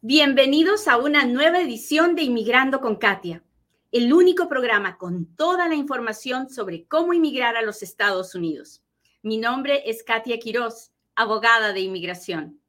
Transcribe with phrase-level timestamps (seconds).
[0.00, 3.42] Bienvenidos a una nueva edición de Inmigrando con Katia,
[3.90, 8.80] el único programa con toda la información sobre cómo inmigrar a los Estados Unidos.
[9.22, 12.60] Mi nombre es Katia Quiroz, abogada de inmigración.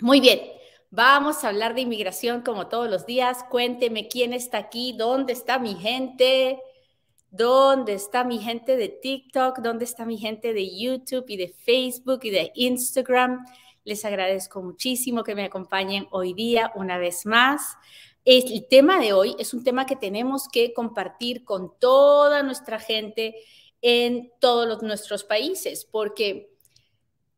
[0.00, 0.40] Muy bien,
[0.88, 3.44] vamos a hablar de inmigración como todos los días.
[3.50, 6.58] Cuénteme quién está aquí, dónde está mi gente,
[7.30, 12.20] dónde está mi gente de TikTok, dónde está mi gente de YouTube y de Facebook
[12.22, 13.44] y de Instagram.
[13.84, 17.76] Les agradezco muchísimo que me acompañen hoy día una vez más.
[18.24, 23.36] El tema de hoy es un tema que tenemos que compartir con toda nuestra gente
[23.80, 26.50] en todos nuestros países, porque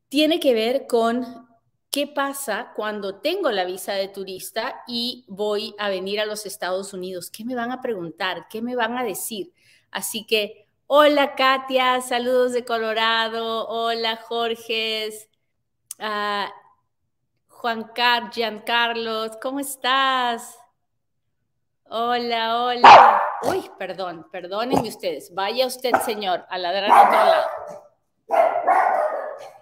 [0.09, 1.49] tiene que ver con
[1.91, 6.93] qué pasa cuando tengo la visa de turista y voy a venir a los Estados
[6.93, 7.31] Unidos.
[7.31, 8.47] ¿Qué me van a preguntar?
[8.49, 9.53] ¿Qué me van a decir?
[9.91, 14.21] Así que, hola Katia, saludos de Colorado, hola
[16.01, 16.53] Jorge,
[17.49, 20.59] Juan Car Giancarlos, ¿cómo estás?
[21.85, 23.23] Hola, hola.
[23.43, 25.35] Uy, perdón, perdónenme ustedes.
[25.35, 27.49] Vaya usted, señor, a ladrar a otro lado.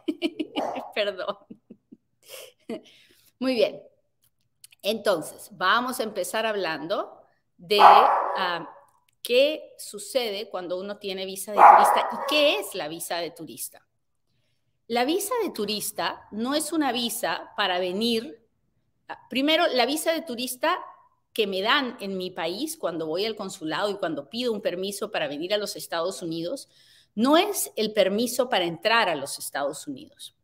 [0.94, 1.38] perdón.
[3.40, 3.82] Muy bien.
[4.82, 7.20] Entonces, vamos a empezar hablando
[7.56, 8.68] de ah,
[9.22, 13.87] qué sucede cuando uno tiene visa de turista y qué es la visa de turista.
[14.88, 18.42] La visa de turista no es una visa para venir.
[19.28, 20.78] Primero, la visa de turista
[21.34, 25.10] que me dan en mi país cuando voy al consulado y cuando pido un permiso
[25.10, 26.70] para venir a los Estados Unidos,
[27.14, 30.34] no es el permiso para entrar a los Estados Unidos.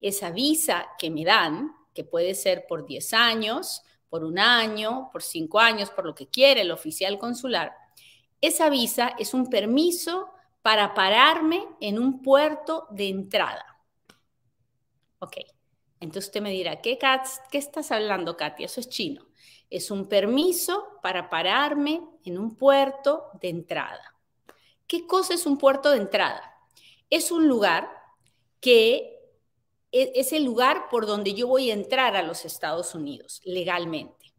[0.00, 5.22] Esa visa que me dan, que puede ser por 10 años, por un año, por
[5.22, 7.72] 5 años, por lo que quiere el oficial consular,
[8.40, 13.64] esa visa es un permiso para pararme en un puerto de entrada.
[15.18, 15.36] Ok,
[16.00, 16.98] entonces usted me dirá, ¿qué,
[17.50, 18.66] ¿qué estás hablando, Katia?
[18.66, 19.26] Eso es chino.
[19.68, 24.16] Es un permiso para pararme en un puerto de entrada.
[24.86, 26.42] ¿Qué cosa es un puerto de entrada?
[27.08, 27.88] Es un lugar
[28.60, 29.20] que
[29.92, 34.32] e, es el lugar por donde yo voy a entrar a los Estados Unidos legalmente.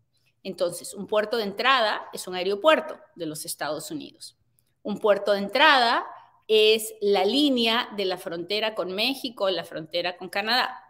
[0.43, 4.37] Entonces, un puerto de entrada es un aeropuerto de los Estados Unidos.
[4.83, 6.05] Un puerto de entrada
[6.47, 10.83] es la línea de la frontera con México, la frontera con Canadá.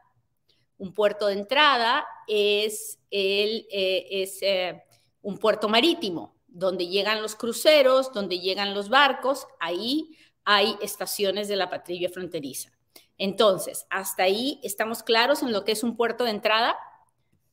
[0.78, 4.84] Un puerto de entrada es, el, eh, es eh,
[5.22, 11.56] un puerto marítimo, donde llegan los cruceros, donde llegan los barcos, ahí hay estaciones de
[11.56, 12.72] la patrulla fronteriza.
[13.18, 16.75] Entonces, hasta ahí estamos claros en lo que es un puerto de entrada.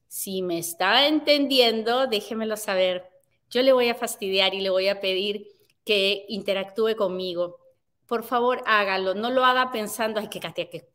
[0.07, 3.11] Si me está entendiendo, déjemelo saber.
[3.51, 5.58] Yo le voy a fastidiar y le voy a pedir
[5.89, 7.61] que interactúe conmigo.
[8.05, 9.15] Por favor, hágalo.
[9.15, 10.93] No lo haga pensando, ay, qué Katia, qué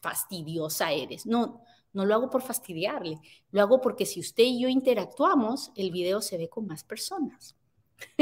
[0.00, 1.26] fastidiosa eres.
[1.26, 3.18] No, no lo hago por fastidiarle.
[3.50, 7.56] Lo hago porque si usted y yo interactuamos, el video se ve con más personas.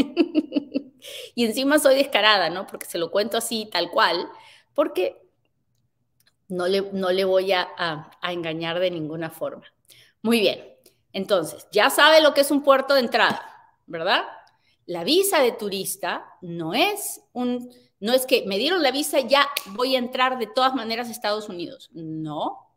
[1.34, 2.66] y encima soy descarada, ¿no?
[2.66, 4.30] Porque se lo cuento así, tal cual,
[4.72, 5.30] porque
[6.48, 9.66] no le, no le voy a, a engañar de ninguna forma.
[10.22, 10.74] Muy bien.
[11.12, 13.42] Entonces, ya sabe lo que es un puerto de entrada,
[13.86, 14.24] ¿verdad?
[14.88, 19.46] La visa de turista no es un, no es que me dieron la visa, ya
[19.66, 21.90] voy a entrar de todas maneras a Estados Unidos.
[21.92, 22.70] No.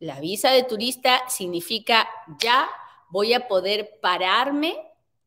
[0.00, 2.06] La visa de turista significa
[2.42, 2.68] ya
[3.08, 4.76] voy a poder pararme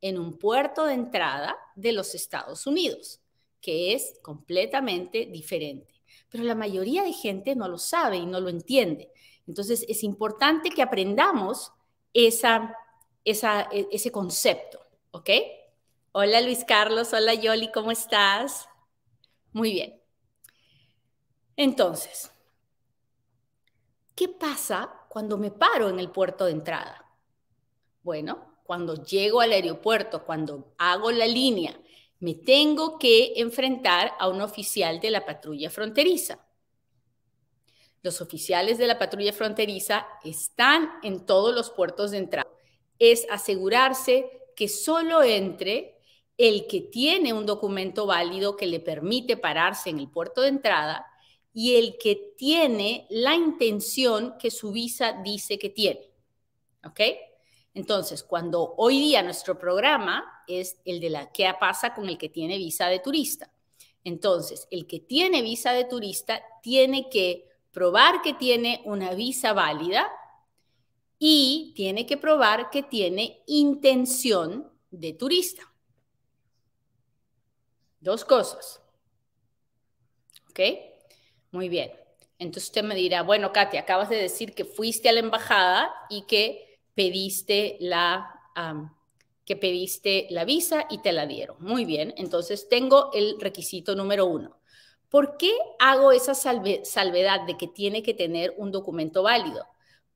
[0.01, 3.19] en un puerto de entrada de los Estados Unidos,
[3.59, 5.95] que es completamente diferente.
[6.29, 9.11] Pero la mayoría de gente no lo sabe y no lo entiende.
[9.47, 11.71] Entonces es importante que aprendamos
[12.13, 12.77] esa,
[13.25, 15.31] esa, e, ese concepto, ¿ok?
[16.15, 18.69] Hola Luis Carlos, hola Yoli, ¿cómo estás?
[19.51, 19.99] Muy bien.
[21.55, 22.31] Entonces,
[24.13, 27.03] ¿qué pasa cuando me paro en el puerto de entrada?
[28.03, 31.81] Bueno, cuando llego al aeropuerto, cuando hago la línea,
[32.19, 36.45] me tengo que enfrentar a un oficial de la patrulla fronteriza.
[38.03, 42.51] Los oficiales de la patrulla fronteriza están en todos los puertos de entrada.
[42.99, 46.02] Es asegurarse que solo entre
[46.37, 51.05] el que tiene un documento válido que le permite pararse en el puerto de entrada
[51.53, 56.09] y el que tiene la intención que su visa dice que tiene.
[56.85, 56.99] ¿Ok?
[57.75, 62.29] Entonces, cuando hoy día nuestro programa es el de la qué pasa con el que
[62.29, 63.51] tiene visa de turista.
[64.03, 70.11] Entonces, el que tiene visa de turista tiene que probar que tiene una visa válida
[71.17, 75.72] y tiene que probar que tiene intención de turista.
[78.03, 78.81] Dos cosas.
[80.49, 80.59] ¿Ok?
[81.51, 81.89] Muy bien.
[82.37, 86.23] Entonces usted me dirá, bueno, Katia, acabas de decir que fuiste a la embajada y
[86.23, 88.29] que pediste la,
[89.45, 91.55] que pediste la visa y te la dieron.
[91.61, 94.59] Muy bien, entonces tengo el requisito número uno.
[95.07, 99.65] ¿Por qué hago esa salvedad de que tiene que tener un documento válido?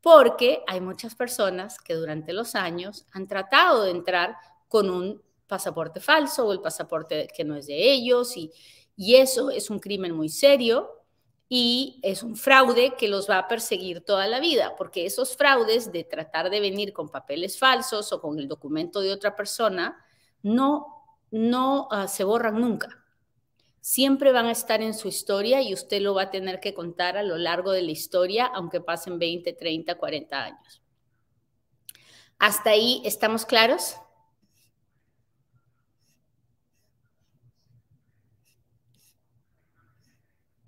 [0.01, 4.35] Porque hay muchas personas que durante los años han tratado de entrar
[4.67, 8.51] con un pasaporte falso o el pasaporte que no es de ellos y,
[8.95, 10.97] y eso es un crimen muy serio
[11.49, 15.91] y es un fraude que los va a perseguir toda la vida, porque esos fraudes
[15.91, 19.97] de tratar de venir con papeles falsos o con el documento de otra persona
[20.43, 23.03] no, no uh, se borran nunca.
[23.79, 27.15] Siempre van a estar en su historia y usted lo va a tener que contar
[27.15, 30.81] a lo largo de la historia, aunque pasen 20, 30, 40 años.
[32.37, 33.95] ¿Hasta ahí estamos claros?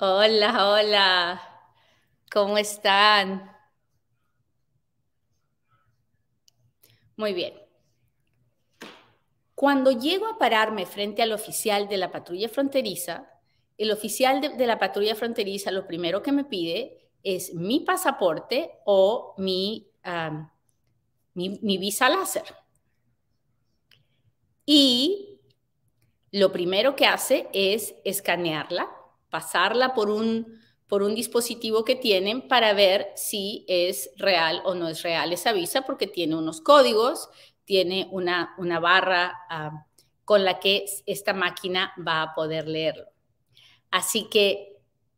[0.02, 1.42] Hola, hola.
[2.32, 3.52] ¿Cómo están?
[7.18, 7.54] Muy bien.
[9.56, 13.30] Cuando llego a pararme frente al oficial de la patrulla fronteriza,
[13.78, 19.36] el oficial de, la patrulla fronteriza lo primero que me pide es mi pasaporte o
[19.38, 19.92] mi,
[21.34, 22.46] mi, visa láser.
[24.66, 25.42] Y
[26.32, 28.96] lo primero que hace es escanearla
[29.30, 34.90] pasarla por un, por un dispositivo que tienen para ver si es real o no
[34.90, 37.30] es real esa visa, porque tiene unos códigos,
[37.64, 39.38] tiene una, una barra
[40.26, 43.06] con la que esta máquina va a poder leerlo.
[43.92, 44.78] Así que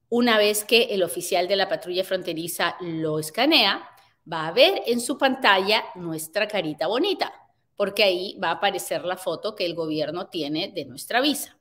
[0.09, 3.87] una vez que el oficial de la patrulla fronteriza lo escanea,
[4.31, 7.33] va a ver en su pantalla nuestra carita bonita,
[7.77, 11.60] porque ahí va a aparecer la foto que el gobierno tiene de nuestra visa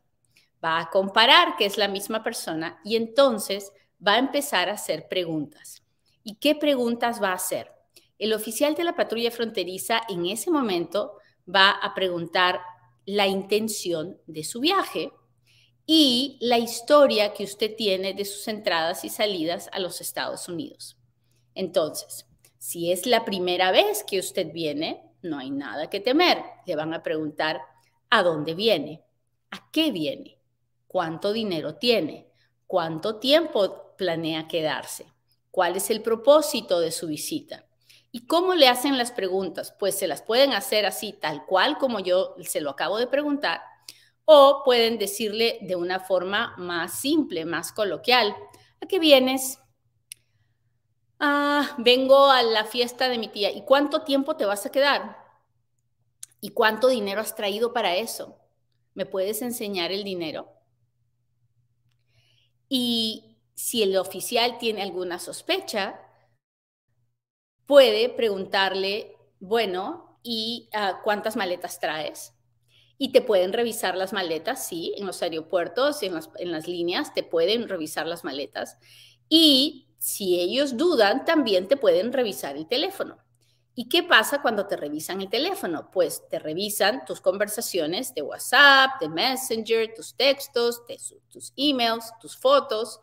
[0.65, 3.73] va a comparar que es la misma persona y entonces
[4.07, 5.83] va a empezar a hacer preguntas.
[6.23, 7.73] ¿Y qué preguntas va a hacer?
[8.19, 11.15] El oficial de la patrulla fronteriza en ese momento
[11.49, 12.61] va a preguntar
[13.07, 15.11] la intención de su viaje
[15.87, 20.99] y la historia que usted tiene de sus entradas y salidas a los Estados Unidos.
[21.55, 22.27] Entonces,
[22.59, 26.43] si es la primera vez que usted viene, no hay nada que temer.
[26.67, 27.63] Le van a preguntar
[28.11, 29.03] a dónde viene,
[29.51, 30.40] a qué viene,
[30.91, 32.27] cuánto dinero tiene,
[32.67, 35.07] cuánto tiempo planea quedarse,
[35.53, 37.65] cuál es el propósito de su visita.
[38.11, 39.73] ¿Y cómo le hacen las preguntas?
[39.79, 43.61] Pues se las pueden hacer así, tal cual como yo se lo acabo de preguntar,
[44.25, 48.35] o pueden decirle de una forma más simple, más coloquial.
[48.83, 49.61] ¿A qué vienes?
[51.21, 53.53] Ah, vengo a la fiesta de mi tía.
[53.53, 55.19] ¿Y cuánto tiempo te vas a quedar?
[56.41, 58.41] ¿Y cuánto dinero has traído para eso?
[58.95, 60.60] ¿Me puedes enseñar el dinero?
[62.71, 66.01] Y si el oficial tiene alguna sospecha,
[67.67, 72.33] puede preguntarle, bueno, ¿y uh, cuántas maletas traes?
[72.97, 77.13] Y te pueden revisar las maletas, sí, en los aeropuertos, en las, en las líneas,
[77.13, 78.79] te pueden revisar las maletas.
[79.29, 83.19] Y si ellos dudan, también te pueden revisar el teléfono.
[83.81, 85.91] ¿Y qué pasa cuando te revisan el teléfono?
[85.91, 90.83] Pues te revisan tus conversaciones de WhatsApp, de Messenger, tus textos,
[91.31, 93.01] tus emails, tus fotos.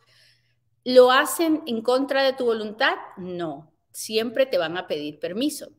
[0.84, 2.94] ¿Lo hacen en contra de tu voluntad?
[3.18, 5.72] No, siempre te van a pedir permiso.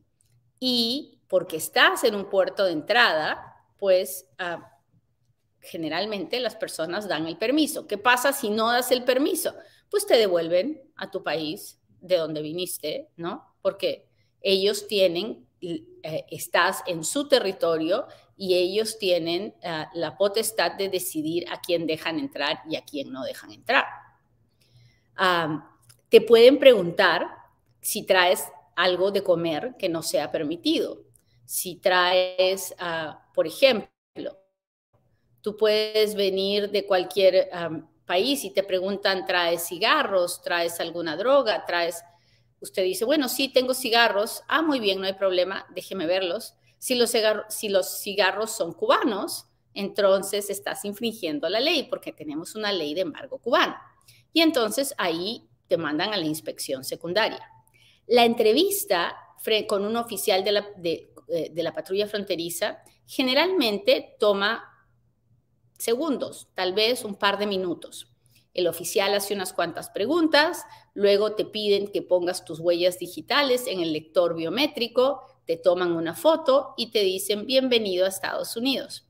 [0.59, 4.81] Y porque estás en un puerto de entrada, pues ah,
[5.61, 7.87] generalmente las personas dan el permiso.
[7.87, 9.55] ¿Qué pasa si no das el permiso?
[9.89, 13.55] Pues te devuelven a tu país de donde viniste, ¿no?
[13.61, 14.08] Porque
[14.41, 21.45] ellos tienen, eh, estás en su territorio y ellos tienen eh, la potestad de decidir
[21.51, 23.85] a quién dejan entrar y a quién no dejan entrar.
[26.09, 27.27] te pueden preguntar
[27.81, 31.03] si traes algo de comer que no sea permitido.
[31.45, 33.89] Si traes, ah, por ejemplo,
[35.41, 37.49] tú puedes venir de cualquier
[38.09, 40.41] país y te preguntan, ¿traes cigarros?
[40.41, 41.63] ¿Traes alguna droga?
[41.63, 42.03] ¿Traes
[42.61, 46.55] usted dice, bueno, sí, tengo cigarros, ah, muy bien, no hay problema, déjeme verlos.
[46.77, 47.13] Si los,
[47.49, 53.01] si los cigarros son cubanos, entonces estás infringiendo la ley porque tenemos una ley de
[53.01, 53.75] embargo cubano.
[54.33, 57.45] Y entonces ahí te mandan a la inspección secundaria.
[58.07, 59.15] La entrevista
[59.67, 64.63] con un oficial de la, eh, de la patrulla fronteriza generalmente toma
[65.77, 68.07] segundos, tal vez un par de minutos.
[68.53, 73.79] El oficial hace unas cuantas preguntas, luego te piden que pongas tus huellas digitales en
[73.79, 79.07] el lector biométrico, te toman una foto y te dicen bienvenido a Estados Unidos.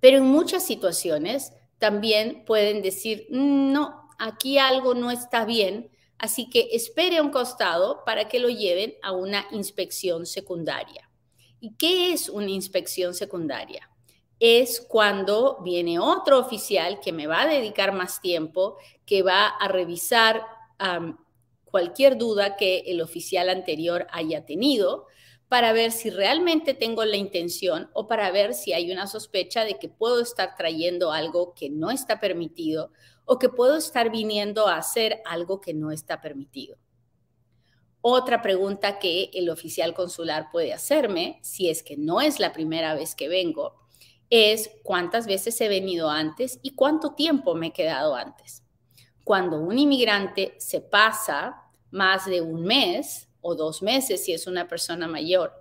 [0.00, 6.70] Pero en muchas situaciones también pueden decir, no, aquí algo no está bien, Así que
[6.72, 11.10] espere a un costado para que lo lleven a una inspección secundaria.
[11.60, 13.90] ¿Y qué es una inspección secundaria?
[14.40, 18.76] Es cuando viene otro oficial que me va a dedicar más tiempo,
[19.06, 20.44] que va a revisar
[21.64, 25.06] cualquier duda que el oficial anterior haya tenido
[25.48, 29.78] para ver si realmente tengo la intención o para ver si hay una sospecha de
[29.78, 32.90] que puedo estar trayendo algo que no está permitido
[33.24, 36.76] o que puedo estar viniendo a hacer algo que no está permitido.
[38.00, 42.94] Otra pregunta que el oficial consular puede hacerme, si es que no es la primera
[42.94, 43.83] vez que vengo,
[44.34, 48.64] es cuántas veces he venido antes y cuánto tiempo me he quedado antes.
[49.22, 51.62] Cuando un inmigrante se pasa
[51.92, 55.52] más de un mes o dos meses, si es una persona mayor,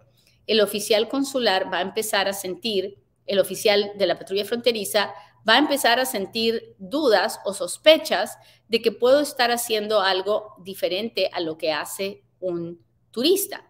[0.48, 5.13] el oficial consular va a empezar a sentir, el oficial de la patrulla fronteriza
[5.48, 8.39] va a empezar a sentir dudas o sospechas
[8.70, 13.68] de que puedo estar haciendo algo diferente a lo que hace un turista.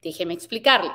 [0.00, 0.92] Déjeme explicarle.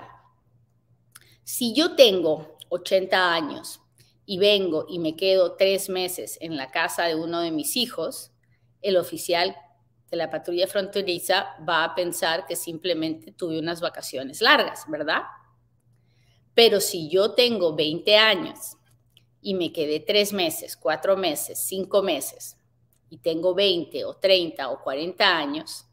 [1.44, 3.82] Si yo tengo 80 años
[4.26, 8.32] y vengo y me quedo tres meses en la casa de uno de mis hijos,
[8.82, 9.56] el oficial
[10.10, 15.24] de la patrulla fronteriza va a pensar que simplemente tuve unas vacaciones largas, ¿verdad?
[16.54, 18.78] Pero si yo tengo 20 años
[19.42, 22.58] y me quedé tres meses, cuatro meses, cinco meses,
[23.10, 25.86] y tengo 20 o 30 o 40 años,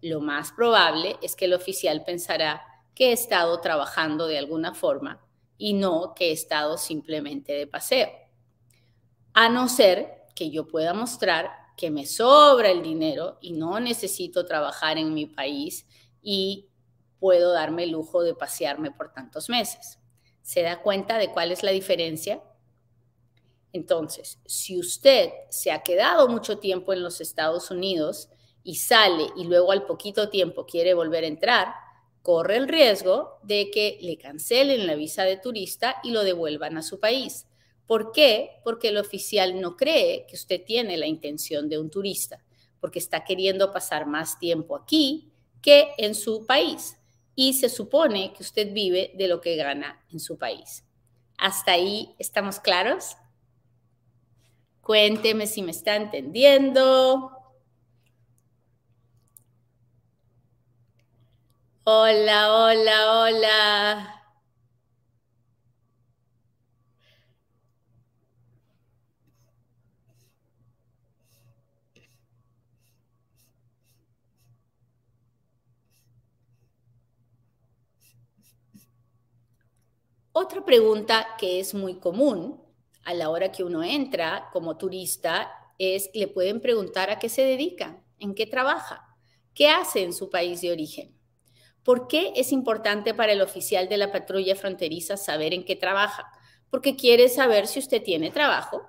[0.00, 2.62] lo más probable es que el oficial pensará
[2.94, 5.20] que he estado trabajando de alguna forma
[5.58, 8.10] y no que he estado simplemente de paseo.
[9.32, 14.46] A no ser que yo pueda mostrar que me sobra el dinero y no necesito
[14.46, 15.86] trabajar en mi país
[16.22, 16.68] y
[17.18, 19.98] puedo darme el lujo de pasearme por tantos meses.
[20.42, 22.42] ¿Se da cuenta de cuál es la diferencia?
[23.72, 28.28] Entonces, si usted se ha quedado mucho tiempo en los Estados Unidos
[28.62, 31.74] y sale y luego al poquito tiempo quiere volver a entrar,
[32.24, 36.82] corre el riesgo de que le cancelen la visa de turista y lo devuelvan a
[36.82, 37.46] su país.
[37.86, 38.62] ¿Por qué?
[38.64, 42.42] Porque el oficial no cree que usted tiene la intención de un turista,
[42.80, 46.96] porque está queriendo pasar más tiempo aquí que en su país
[47.34, 50.82] y se supone que usted vive de lo que gana en su país.
[51.36, 53.18] ¿Hasta ahí estamos claros?
[54.80, 57.33] Cuénteme si me está entendiendo.
[61.84, 64.24] Hola, hola, hola.
[80.32, 82.60] Otra pregunta que es muy común
[83.04, 87.42] a la hora que uno entra como turista es, le pueden preguntar a qué se
[87.42, 89.06] dedica, en qué trabaja,
[89.54, 91.13] qué hace en su país de origen.
[91.84, 96.32] ¿Por qué es importante para el oficial de la patrulla fronteriza saber en qué trabaja?
[96.70, 98.82] Porque quiere saber si usted tiene trabajo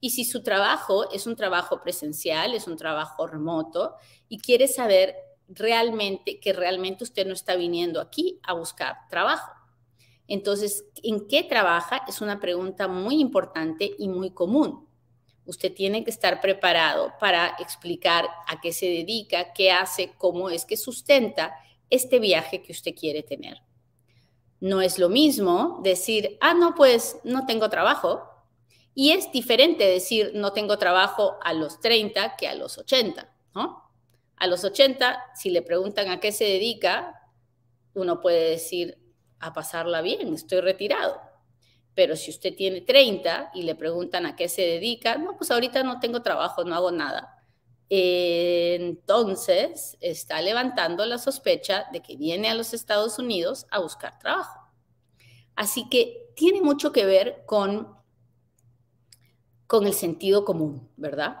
[0.00, 3.96] y si su trabajo es un trabajo presencial, es un trabajo remoto
[4.28, 5.16] y quiere saber
[5.48, 9.52] realmente que realmente usted no está viniendo aquí a buscar trabajo.
[10.28, 12.02] Entonces, ¿en qué trabaja?
[12.06, 14.88] Es una pregunta muy importante y muy común.
[15.46, 20.64] Usted tiene que estar preparado para explicar a qué se dedica, qué hace, cómo es
[20.64, 21.54] que sustenta
[21.90, 23.62] este viaje que usted quiere tener.
[24.60, 28.22] No es lo mismo decir, ah, no, pues no tengo trabajo.
[28.94, 33.92] Y es diferente decir, no tengo trabajo a los 30 que a los 80, ¿no?
[34.36, 37.22] A los 80, si le preguntan a qué se dedica,
[37.94, 38.98] uno puede decir,
[39.38, 41.20] a pasarla bien, estoy retirado.
[41.94, 45.82] Pero si usted tiene 30 y le preguntan a qué se dedica, no, pues ahorita
[45.82, 47.35] no tengo trabajo, no hago nada.
[47.88, 54.60] Entonces está levantando la sospecha de que viene a los Estados Unidos a buscar trabajo.
[55.54, 57.88] Así que tiene mucho que ver con,
[59.66, 61.38] con el sentido común, ¿verdad?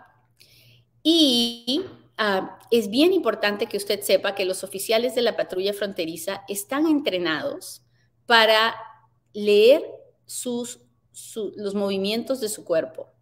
[1.02, 1.84] Y
[2.16, 6.86] ah, es bien importante que usted sepa que los oficiales de la patrulla fronteriza están
[6.86, 7.82] entrenados
[8.24, 8.74] para
[9.32, 9.84] leer
[10.24, 10.80] sus,
[11.56, 13.12] los movimientos de su cuerpo,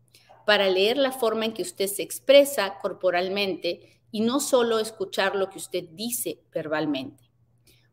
[0.44, 5.50] para leer la forma en que usted se expresa corporalmente y no solo escuchar lo
[5.50, 7.30] que usted dice verbalmente.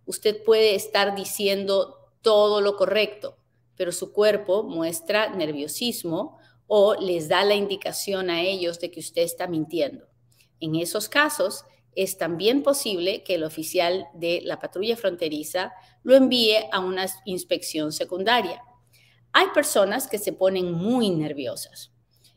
[0.06, 3.38] Usted puede estar diciendo todo lo correcto,
[3.76, 9.24] pero su cuerpo muestra nerviosismo o les da la indicación a ellos de que usted
[9.24, 10.06] está mintiendo.
[10.60, 16.56] En esos casos, es también posible que el oficial de la patrulla fronteriza lo envíe
[16.72, 18.64] a una inspección secundaria.
[19.34, 21.91] Hay personas que se ponen muy nerviosas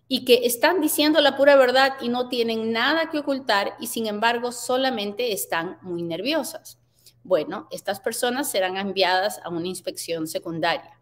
[0.08, 4.06] y que están diciendo la pura verdad y no tienen nada que ocultar y sin
[4.06, 6.78] embargo solamente están muy nerviosas.
[7.22, 11.00] Bueno, estas personas serán enviadas a una inspección secundaria.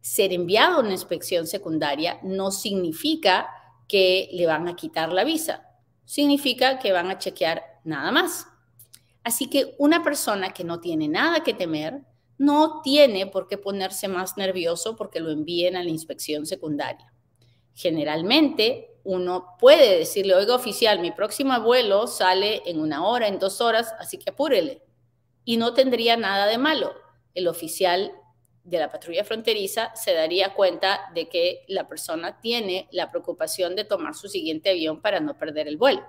[0.00, 3.50] Ser enviado a una inspección secundaria no significa
[3.86, 5.66] que le van a quitar la visa,
[6.04, 8.46] significa que van a chequear nada más.
[9.24, 12.02] Así que una persona que no tiene nada que temer
[12.38, 17.12] no tiene por qué ponerse más nervioso porque lo envíen a la inspección secundaria.
[17.78, 23.60] Generalmente uno puede decirle, oiga oficial, mi próximo vuelo sale en una hora, en dos
[23.60, 24.82] horas, así que apúrele.
[25.44, 26.92] Y no tendría nada de malo.
[27.34, 28.10] El oficial
[28.64, 33.84] de la patrulla fronteriza se daría cuenta de que la persona tiene la preocupación de
[33.84, 36.04] tomar su siguiente avión para no perder el vuelo.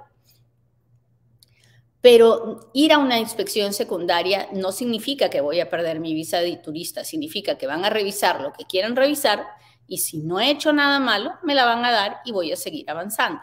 [2.02, 6.58] Pero ir a una inspección secundaria no significa que voy a perder mi visa de
[6.58, 9.60] turista, significa que van a revisar lo que quieran revisar
[9.90, 12.56] y si no he hecho nada malo, me la van a dar y voy a
[12.56, 13.42] seguir avanzando.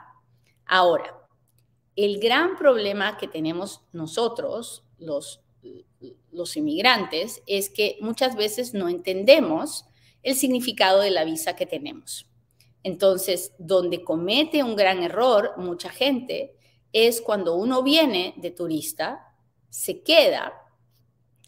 [0.65, 1.13] Ahora,
[1.97, 5.43] el gran problema que tenemos nosotros, los,
[6.31, 9.87] los inmigrantes, es que muchas veces no entendemos
[10.23, 12.31] el significado de la visa que tenemos.
[12.85, 16.57] Entonces, donde comete un gran error mucha gente
[16.93, 19.35] es cuando uno viene de turista,
[19.69, 20.53] se queda,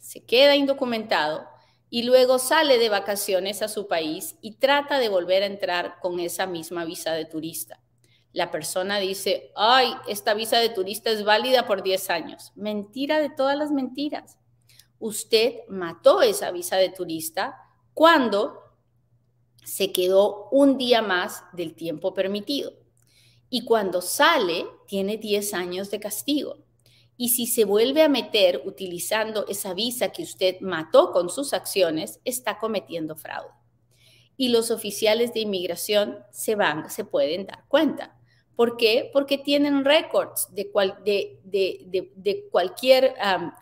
[0.00, 1.46] se queda indocumentado
[1.90, 6.20] y luego sale de vacaciones a su país y trata de volver a entrar con
[6.20, 7.80] esa misma visa de turista.
[8.32, 12.52] La persona dice, ay, esta visa de turista es válida por 10 años.
[12.56, 14.38] Mentira de todas las mentiras.
[14.98, 17.56] Usted mató esa visa de turista
[17.94, 18.62] cuando
[19.64, 22.72] se quedó un día más del tiempo permitido.
[23.50, 26.58] Y cuando sale, tiene 10 años de castigo.
[27.20, 32.20] Y si se vuelve a meter utilizando esa visa que usted mató con sus acciones,
[32.24, 33.50] está cometiendo fraude.
[34.36, 38.16] Y los oficiales de inmigración se van, se pueden dar cuenta.
[38.54, 39.10] ¿Por qué?
[39.12, 40.70] Porque tienen récords de,
[41.44, 43.14] de, cualquier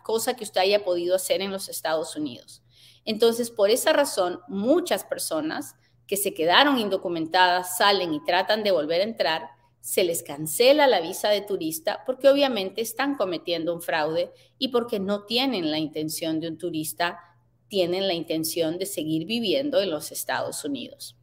[0.03, 2.61] cosa que usted haya podido hacer en los Estados Unidos.
[3.05, 9.01] Entonces, por esa razón, muchas personas que se quedaron indocumentadas salen y tratan de volver
[9.01, 9.56] a entrar
[9.87, 14.99] se les cancela la visa de turista porque obviamente están cometiendo un fraude y porque
[14.99, 17.21] no tienen la intención de un turista,
[17.69, 21.15] tienen la intención de seguir viviendo en los Estados Unidos.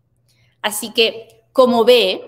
[0.62, 2.22] Así que, como ve,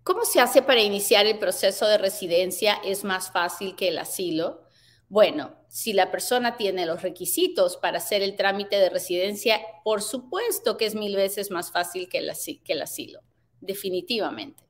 [0.02, 2.80] ¿Cómo se hace para iniciar el proceso de residencia?
[2.84, 4.64] ¿Es más fácil que el asilo?
[5.10, 10.76] Bueno, si la persona tiene los requisitos para hacer el trámite de residencia, por supuesto
[10.76, 12.28] que es mil veces más fácil que el,
[12.82, 13.22] asilo,
[13.60, 14.64] definitivamente.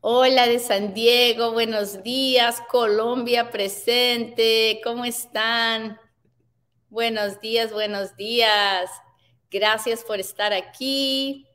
[0.00, 5.98] Hola de San Diego, buenos días, Colombia presente, ¿cómo están?
[6.88, 8.90] Buenos días, buenos días.
[9.50, 11.48] Gracias por estar aquí.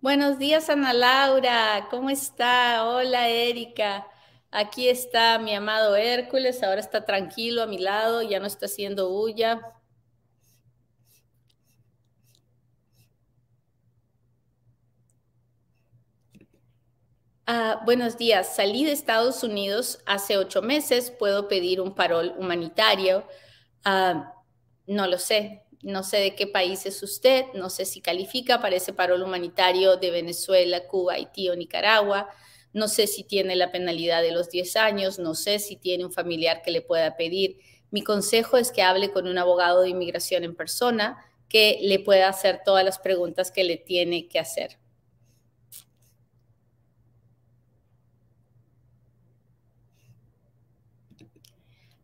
[0.00, 1.88] Buenos días, Ana Laura.
[1.90, 2.84] ¿Cómo está?
[2.86, 4.06] Hola, Erika.
[4.50, 6.62] Aquí está mi amado Hércules.
[6.62, 9.60] Ahora está tranquilo a mi lado, ya no está haciendo bulla.
[17.46, 18.56] Ah, buenos días.
[18.56, 21.10] Salí de Estados Unidos hace ocho meses.
[21.12, 23.24] ¿Puedo pedir un parol humanitario?
[23.84, 24.34] Ah,
[24.86, 25.65] no lo sé.
[25.82, 27.46] No sé de qué país es usted.
[27.54, 32.28] No sé si califica para ese parol humanitario de Venezuela, Cuba, Haití o Nicaragua.
[32.72, 35.18] No sé si tiene la penalidad de los 10 años.
[35.18, 37.58] No sé si tiene un familiar que le pueda pedir.
[37.90, 42.28] Mi consejo es que hable con un abogado de inmigración en persona que le pueda
[42.28, 44.78] hacer todas las preguntas que le tiene que hacer.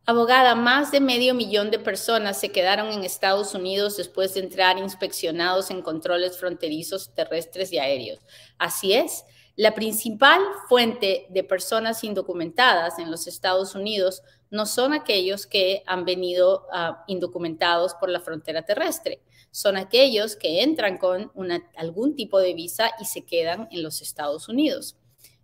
[0.05, 4.77] Abogada, más de medio millón de personas se quedaron en Estados Unidos después de entrar
[4.77, 8.19] inspeccionados en controles fronterizos terrestres y aéreos.
[8.57, 9.23] Así es,
[9.55, 16.03] la principal fuente de personas indocumentadas en los Estados Unidos no son aquellos que han
[16.03, 21.31] venido ah, indocumentados por la frontera terrestre, son aquellos que entran con
[21.77, 24.97] algún tipo de visa y se quedan en los Estados Unidos.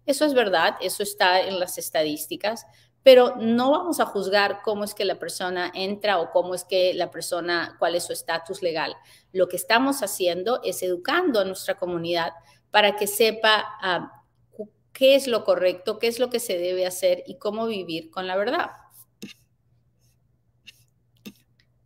[0.06, 2.66] Eso es verdad, eso está en las estadísticas,
[3.04, 6.94] pero no vamos a juzgar cómo es que la persona entra o cómo es que
[6.94, 8.96] la persona, cuál es su estatus legal.
[9.32, 12.34] Lo que estamos haciendo es educando a nuestra comunidad
[12.72, 14.24] para que sepa ah,
[14.94, 18.28] qué es lo correcto, qué es lo que se debe hacer y cómo vivir con
[18.28, 18.72] la verdad.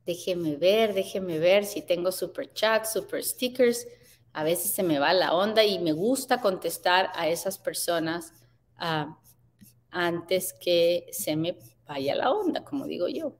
[0.06, 3.88] Déjeme ver, déjeme ver si tengo super chat, super stickers.
[4.34, 8.34] A veces se me va la onda y me gusta contestar a esas personas.
[8.82, 9.14] Uh,
[9.94, 13.38] antes que se me vaya la onda, como digo yo.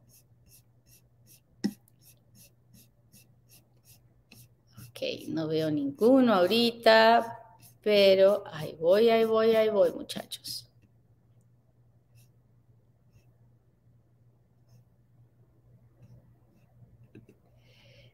[4.90, 7.40] Ok, no veo ninguno ahorita,
[7.82, 10.70] pero ahí voy, ahí voy, ahí voy, muchachos.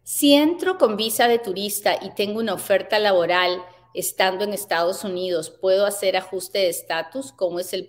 [0.04, 5.50] Si entro con visa de turista y tengo una oferta laboral estando en Estados Unidos,
[5.50, 7.32] ¿puedo hacer ajuste de estatus?
[7.32, 7.88] ¿Cómo es el,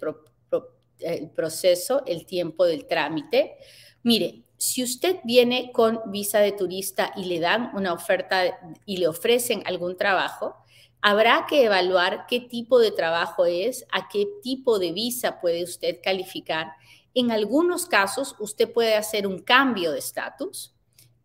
[1.01, 3.57] el proceso, el tiempo del trámite.
[4.03, 9.09] Mire, si usted viene con visa de turista y le dan una oferta y le
[9.09, 10.55] ofrecen algún trabajo,
[11.01, 16.01] habrá que evaluar qué tipo de trabajo es, a qué tipo de visa puede usted
[16.03, 16.73] calificar.
[17.15, 20.75] En algunos casos, usted puede hacer un cambio de estatus.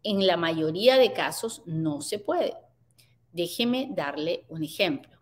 [0.01, 2.53] En la mayoría de casos, no se puede.
[3.33, 5.19] Déjeme darle un ejemplo.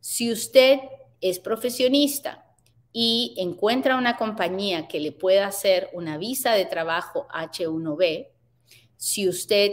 [0.00, 0.80] Si usted
[1.22, 2.51] es profesionista
[2.92, 8.28] y encuentra una compañía que le pueda hacer una visa de trabajo H1B,
[8.96, 9.72] si usted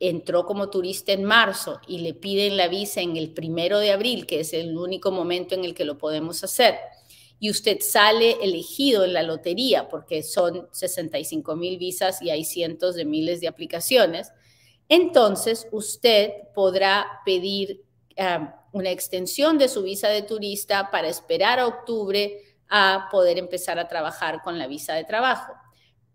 [0.00, 4.26] entró como turista en marzo y le piden la visa en el primero de abril,
[4.26, 6.76] que es el único momento en el que lo podemos hacer,
[7.40, 12.94] y usted sale elegido en la lotería, porque son 65 mil visas y hay cientos
[12.94, 14.32] de miles de aplicaciones,
[14.88, 17.82] entonces usted podrá pedir
[18.18, 23.78] ah, una extensión de su visa de turista para esperar a octubre a poder empezar
[23.78, 25.52] a trabajar con la visa de trabajo.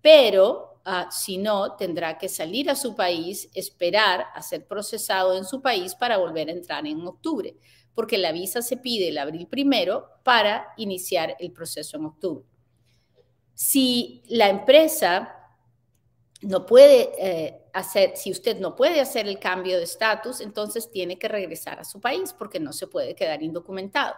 [0.02, 5.46] Pero ah, si no, tendrá que salir a su país, esperar a ser procesado en
[5.46, 7.56] su país para volver a entrar en octubre,
[7.96, 12.46] porque la visa se pide el abril primero para iniciar el proceso en octubre.
[13.54, 15.36] Si la empresa
[16.42, 17.63] no puede eh,
[18.16, 22.00] si usted no puede hacer el cambio de estatus, entonces tiene que regresar a su
[22.00, 24.14] país porque no se puede quedar indocumentado.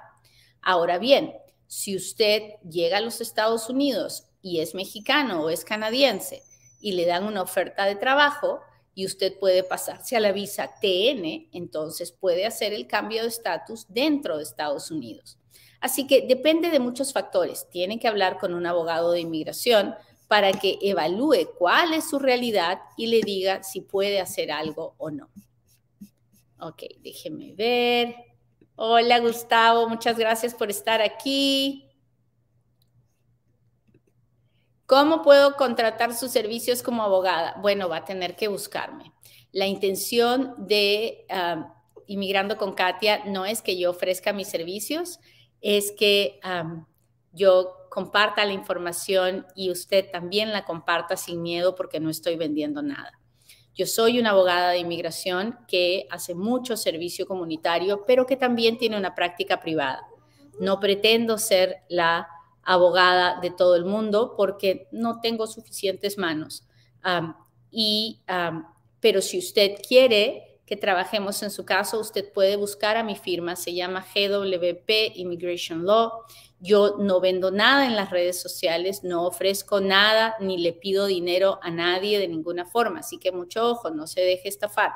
[0.61, 1.33] Ahora bien,
[1.67, 6.43] si usted llega a los Estados Unidos y es mexicano o es canadiense
[6.79, 8.59] y le dan una oferta de trabajo
[8.93, 13.85] y usted puede pasarse a la visa TN, entonces puede hacer el cambio de estatus
[13.89, 15.37] dentro de Estados Unidos.
[15.81, 17.67] Así que depende de muchos factores.
[17.69, 19.95] Tiene que hablar con un abogado de inmigración
[20.27, 25.11] para que evalúe cuál es su realidad y le diga si puede hacer algo o
[25.11, 25.29] no.
[26.59, 28.15] Ok, déjeme ver.
[28.75, 31.89] Hola Gustavo, muchas gracias por estar aquí.
[34.85, 37.55] ¿Cómo puedo contratar sus servicios como abogada?
[37.61, 39.13] Bueno, va a tener que buscarme.
[39.51, 41.65] La intención de um,
[42.07, 45.19] Inmigrando con Katia no es que yo ofrezca mis servicios,
[45.61, 46.85] es que um,
[47.35, 52.81] yo comparta la información y usted también la comparta sin miedo porque no estoy vendiendo
[52.81, 53.11] nada.
[53.75, 58.97] Yo soy una abogada de inmigración que hace mucho servicio comunitario, pero que también tiene
[58.97, 60.07] una práctica privada.
[60.57, 62.29] no pretendo ser la
[62.63, 66.65] abogada de todo el mundo porque no tengo suficientes manos.
[67.69, 68.21] y,
[69.01, 73.55] pero si usted quiere que trabajemos en su caso, usted puede buscar a mi firma,
[73.55, 76.23] se llama GWP Immigration Law.
[76.59, 81.59] Yo no vendo nada en las redes sociales, no ofrezco nada ni le pido dinero
[81.61, 84.91] a nadie de ninguna forma, así que mucho ojo, no se deje estafar.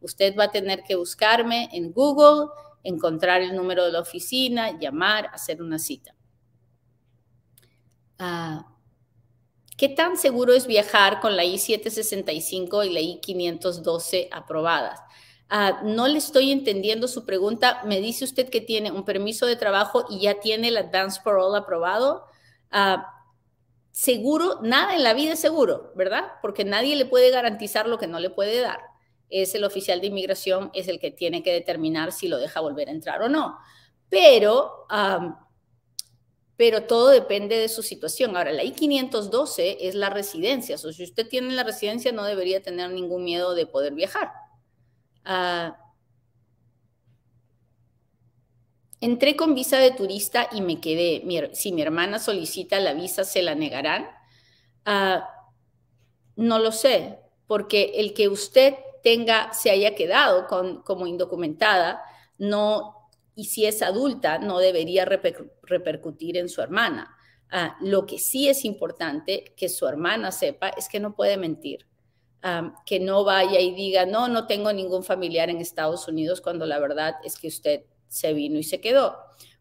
[0.00, 2.48] Usted va a tener que buscarme en Google,
[2.82, 6.16] encontrar el número de la oficina, llamar, hacer una cita.
[8.18, 8.71] Ah,
[9.82, 15.00] ¿Qué tan seguro es viajar con la I-765 y la I-512 aprobadas?
[15.48, 17.82] Ah, no le estoy entendiendo su pregunta.
[17.84, 21.58] Me dice usted que tiene un permiso de trabajo y ya tiene el Advance Parole
[21.58, 22.26] aprobado.
[22.70, 23.24] Ah,
[23.90, 26.30] seguro, nada en la vida es seguro, ¿verdad?
[26.42, 28.82] Porque nadie le puede garantizar lo que no le puede dar.
[29.30, 32.88] Es el oficial de inmigración, es el que tiene que determinar si lo deja volver
[32.88, 33.58] a entrar o no.
[34.08, 34.86] Pero
[36.56, 38.36] pero todo depende de su situación.
[38.36, 42.90] Ahora, la I-512 es la residencia, o si usted tiene la residencia no debería tener
[42.90, 44.30] ningún miedo de poder viajar.
[45.24, 45.76] Ah,
[49.00, 51.22] entré con visa de turista y me quedé.
[51.54, 54.08] si mi hermana solicita la visa, ¿se la negarán?
[54.84, 55.28] Ah,
[56.36, 62.02] no lo sé, porque el que usted tenga, se haya quedado con, como indocumentada,
[62.38, 63.01] no
[63.34, 67.16] y si es adulta, no debería repercutir en su hermana.
[67.50, 71.86] Ah, lo que sí es importante que su hermana sepa es que no puede mentir,
[72.86, 76.78] que no vaya y diga, no, no tengo ningún familiar en Estados Unidos cuando la
[76.78, 79.16] verdad es que usted se vino y se quedó,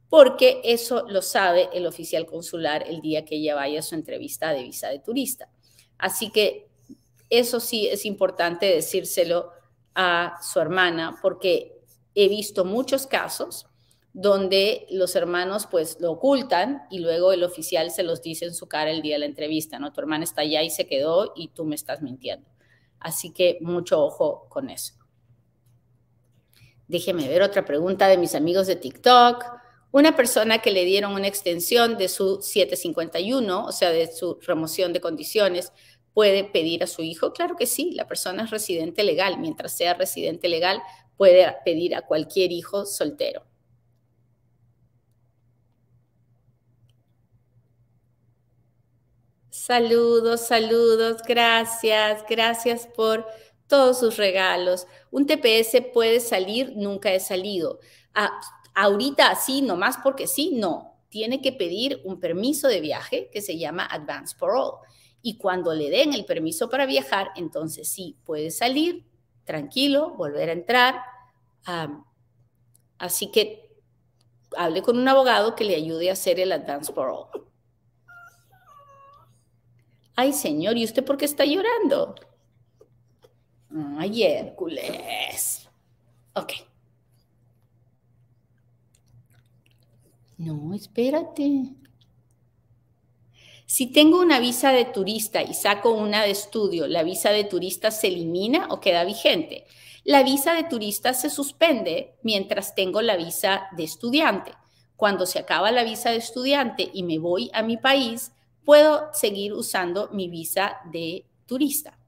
[0.09, 4.51] porque eso lo sabe el oficial consular el día que ella vaya a su entrevista
[4.51, 5.49] de visa de turista.
[5.97, 6.69] Así que
[7.29, 9.51] eso sí es importante decírselo
[9.93, 11.80] a su hermana, porque
[12.15, 13.67] he visto muchos casos
[14.13, 18.67] donde los hermanos pues lo ocultan y luego el oficial se los dice en su
[18.67, 19.93] cara el día de la entrevista, ¿no?
[19.93, 22.49] Tu hermana está allá y se quedó y tú me estás mintiendo.
[22.99, 24.95] Así que mucho ojo con eso.
[26.87, 29.45] Déjeme ver otra pregunta de mis amigos de TikTok.
[29.91, 34.91] Una persona que le dieron una extensión de su 751, o sea, de su remoción
[34.91, 35.71] de condiciones,
[36.13, 37.31] puede pedir a su hijo.
[37.31, 39.39] Claro que sí, la persona es residente legal.
[39.39, 40.81] Mientras sea residente legal,
[41.21, 43.43] puede pedir a cualquier hijo soltero.
[49.51, 53.27] Saludos, saludos, gracias, gracias por
[53.67, 54.87] todos sus regalos.
[55.11, 57.77] Un TPS puede salir, nunca he salido.
[58.15, 58.31] Ah,
[58.73, 61.03] ahorita así, nomás porque sí, no.
[61.09, 64.77] Tiene que pedir un permiso de viaje que se llama Advance Parole.
[65.21, 69.05] Y cuando le den el permiso para viajar, entonces sí, puede salir
[69.43, 71.10] tranquilo, volver a entrar.
[72.97, 73.69] Así que
[74.57, 77.29] hable con un abogado que le ayude a hacer el Advance Parole.
[80.15, 82.15] Ay, señor, ¿y usted por qué está llorando?
[83.97, 85.69] Ay, Hércules.
[86.35, 86.53] Ok.
[90.37, 91.75] No, espérate.
[93.65, 97.89] Si tengo una visa de turista y saco una de estudio, ¿la visa de turista
[97.89, 99.65] se elimina o queda vigente?
[100.03, 104.53] La visa de turista se suspende mientras tengo la visa de estudiante.
[104.95, 108.31] Cuando se acaba la visa de estudiante y me voy a mi país,
[108.65, 111.99] puedo seguir usando mi visa de turista.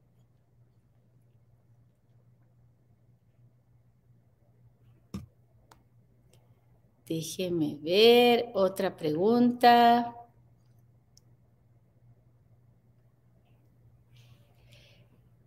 [7.05, 10.22] Déjeme ver otra pregunta.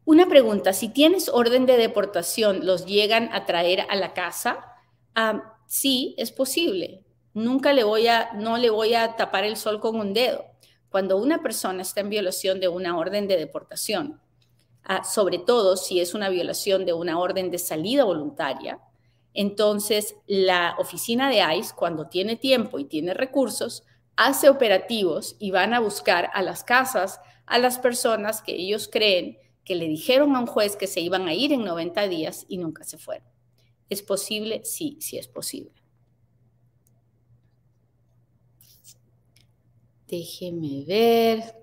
[0.06, 4.64] Una pregunta, si tienes orden de deportación, ¿los llegan a traer a la casa?
[5.16, 7.02] Ah, sí, es posible.
[7.34, 10.44] Nunca le voy a, no le voy a tapar el sol con un dedo
[10.90, 14.20] cuando una persona está en violación de una orden de deportación,
[14.84, 18.78] ah, sobre todo si es una violación de una orden de salida voluntaria,
[19.34, 23.82] entonces la oficina de ICE, cuando tiene tiempo y tiene recursos,
[24.14, 29.36] hace operativos y van a buscar a las casas a las personas que ellos creen
[29.66, 32.56] que le dijeron a un juez que se iban a ir en 90 días y
[32.56, 33.28] nunca se fueron.
[33.90, 34.62] ¿Es posible?
[34.64, 35.72] Sí, sí es posible.
[40.06, 41.56] Déjeme ver.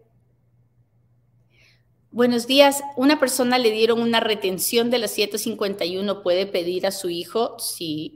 [2.12, 2.84] Buenos días.
[2.98, 6.22] Una persona le dieron una retención de las 751.
[6.22, 7.58] ¿Puede pedir a su hijo?
[7.58, 8.16] Sí.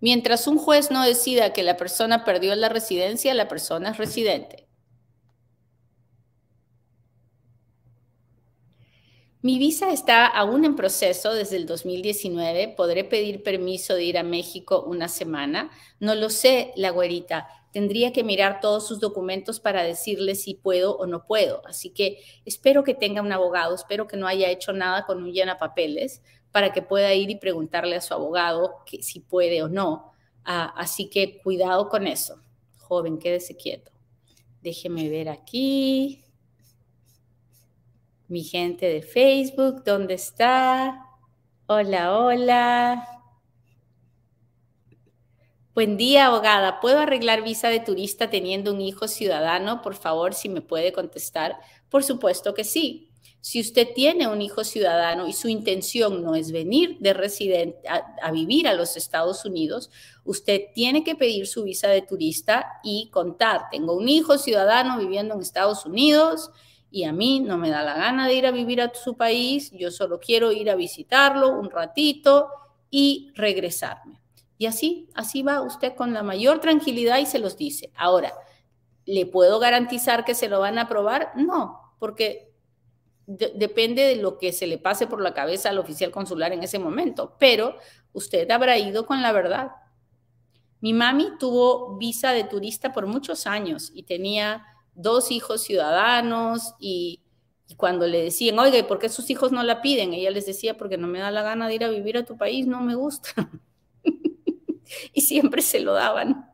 [0.00, 4.63] Mientras un juez no decida que la persona perdió la residencia, la persona es residente.
[9.44, 12.68] Mi visa está aún en proceso desde el 2019.
[12.68, 15.70] Podré pedir permiso de ir a México una semana.
[16.00, 17.46] No lo sé, la güerita.
[17.70, 21.60] Tendría que mirar todos sus documentos para decirle si puedo o no puedo.
[21.66, 25.30] Así que espero que tenga un abogado, espero que no haya hecho nada con un
[25.30, 30.14] llena papeles para que pueda ir y preguntarle a su abogado si puede o no.
[30.46, 32.40] Ah, así que cuidado con eso.
[32.78, 33.92] Joven, quédese quieto.
[34.62, 36.23] Déjeme ver aquí.
[38.26, 41.10] Mi gente de Facebook, ¿dónde está?
[41.66, 43.06] Hola, hola.
[45.74, 46.80] Buen día, abogada.
[46.80, 49.82] ¿Puedo arreglar visa de turista teniendo un hijo ciudadano?
[49.82, 51.58] Por favor, si me puede contestar.
[51.90, 53.10] Por supuesto que sí.
[53.42, 58.16] Si usted tiene un hijo ciudadano y su intención no es venir de residente a,
[58.22, 59.90] a, vivir a los Estados Unidos,
[60.24, 65.34] usted tiene que pedir su visa de turista y contar, tengo un hijo ciudadano viviendo
[65.34, 66.50] en Estados Unidos
[66.94, 69.72] y a mí no me da la gana de ir a vivir a su país,
[69.72, 72.48] yo solo quiero ir a visitarlo un ratito
[72.88, 74.22] y regresarme.
[74.58, 77.90] Y así, así va usted con la mayor tranquilidad y se los dice.
[77.96, 78.32] Ahora,
[79.06, 81.32] ¿le puedo garantizar que se lo van a aprobar?
[81.34, 82.52] No, porque
[83.26, 86.62] de depende de lo que se le pase por la cabeza al oficial consular en
[86.62, 87.76] ese momento, pero
[88.12, 89.72] usted habrá ido con la verdad.
[90.80, 97.20] Mi mami tuvo visa de turista por muchos años y tenía dos hijos ciudadanos y,
[97.76, 100.12] cuando le decían, oiga, ¿y por qué sus hijos no la piden?
[100.14, 102.36] Ella les decía, porque no me da la gana de ir a vivir a tu
[102.36, 103.32] país, no me gusta.
[105.12, 106.48] y siempre se lo daban.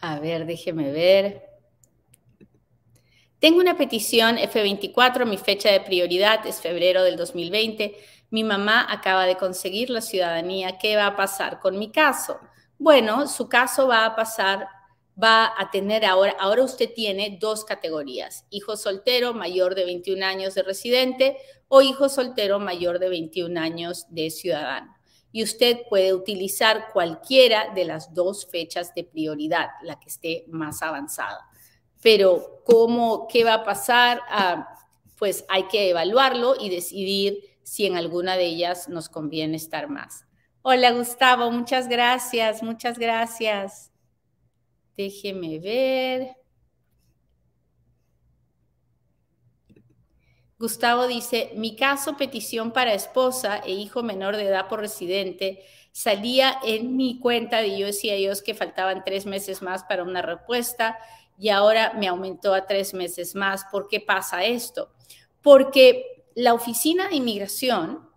[0.00, 1.42] A ver, déjeme ver.
[3.38, 7.96] Tengo una petición F24, mi fecha de prioridad es febrero del 2020
[8.32, 12.40] mi mamá acaba de conseguir la ciudadanía, ¿qué va a pasar con mi caso?
[12.78, 14.66] Bueno, su caso va a pasar,
[15.22, 20.54] va a tener ahora, ahora usted tiene dos categorías, hijo soltero mayor de 21 años
[20.54, 21.36] de residente
[21.68, 24.96] o hijo soltero mayor de 21 años de ciudadano.
[25.30, 30.80] Y usted puede utilizar cualquiera de las dos fechas de prioridad, la que esté más
[30.80, 31.46] avanzada.
[32.00, 34.74] Pero cómo, qué va a pasar, ah,
[35.18, 40.26] pues hay que evaluarlo y decidir si en alguna de ellas nos conviene estar más.
[40.62, 43.90] Hola Gustavo, muchas gracias, muchas gracias.
[44.96, 46.36] Déjeme ver.
[50.58, 56.56] Gustavo dice, mi caso petición para esposa e hijo menor de edad por residente salía
[56.64, 60.98] en mi cuenta de yo decía Dios que faltaban tres meses más para una respuesta
[61.36, 63.64] y ahora me aumentó a tres meses más.
[63.72, 64.92] ¿Por qué pasa esto?
[65.42, 68.08] Porque la oficina de inmigración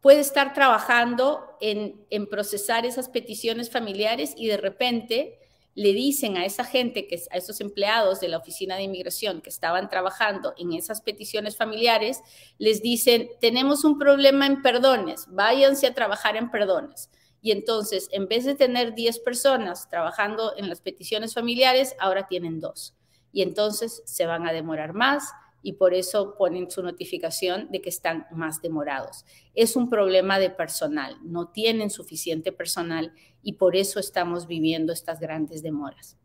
[0.00, 5.38] puede estar trabajando en, procesar esas peticiones familiares y de repente
[5.74, 9.50] le dicen a esa gente, que, a esos empleados de la oficina de inmigración que
[9.50, 12.20] estaban trabajando en esas peticiones familiares,
[12.58, 17.10] les dicen, tenemos un problema en perdones, váyanse a trabajar en perdones.
[17.40, 22.58] Y entonces, en vez de tener 10 personas trabajando en las peticiones familiares, ahora tienen
[22.58, 22.96] dos.
[23.32, 25.30] Y entonces se van a demorar más,
[25.62, 29.24] y por eso ponen su notificación de que están más demorados.
[29.54, 35.20] Es un problema de personal, no tienen suficiente personal y por eso estamos viviendo estas
[35.20, 36.16] grandes demoras.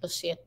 [0.00, 0.44] Lo siento.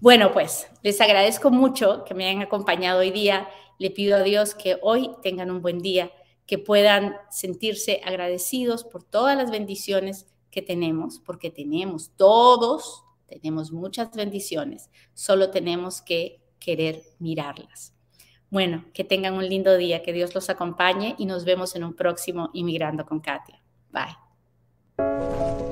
[0.00, 3.48] Bueno, pues les agradezco mucho que me hayan acompañado hoy día.
[3.78, 6.10] Le pido a Dios que hoy tengan un buen día,
[6.46, 14.10] que puedan sentirse agradecidos por todas las bendiciones que tenemos, porque tenemos todos, tenemos muchas
[14.12, 17.94] bendiciones, solo tenemos que querer mirarlas.
[18.50, 21.94] Bueno, que tengan un lindo día, que Dios los acompañe y nos vemos en un
[21.94, 23.62] próximo Inmigrando con Katia.
[23.90, 25.71] Bye.